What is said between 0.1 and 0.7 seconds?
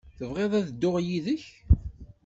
Tebɣiḍ ad